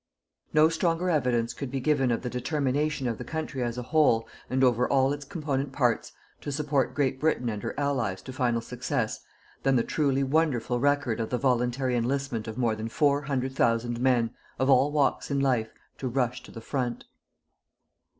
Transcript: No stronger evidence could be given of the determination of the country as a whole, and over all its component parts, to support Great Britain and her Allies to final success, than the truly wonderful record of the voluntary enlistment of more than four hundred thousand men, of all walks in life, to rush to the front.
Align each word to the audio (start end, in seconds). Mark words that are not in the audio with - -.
No 0.51 0.67
stronger 0.67 1.11
evidence 1.11 1.53
could 1.53 1.69
be 1.69 1.79
given 1.79 2.09
of 2.09 2.23
the 2.23 2.29
determination 2.31 3.07
of 3.07 3.19
the 3.19 3.23
country 3.23 3.61
as 3.61 3.77
a 3.77 3.83
whole, 3.83 4.27
and 4.49 4.63
over 4.63 4.87
all 4.87 5.13
its 5.13 5.23
component 5.23 5.73
parts, 5.73 6.11
to 6.41 6.51
support 6.51 6.95
Great 6.95 7.19
Britain 7.19 7.49
and 7.49 7.61
her 7.61 7.79
Allies 7.79 8.23
to 8.23 8.33
final 8.33 8.61
success, 8.61 9.19
than 9.61 9.75
the 9.75 9.83
truly 9.83 10.23
wonderful 10.23 10.79
record 10.79 11.19
of 11.19 11.29
the 11.29 11.37
voluntary 11.37 11.95
enlistment 11.95 12.47
of 12.47 12.57
more 12.57 12.75
than 12.75 12.89
four 12.89 13.21
hundred 13.21 13.53
thousand 13.55 13.99
men, 14.01 14.31
of 14.57 14.71
all 14.71 14.91
walks 14.91 15.29
in 15.29 15.39
life, 15.39 15.69
to 15.99 16.07
rush 16.07 16.41
to 16.41 16.49
the 16.51 16.61
front. 16.61 17.05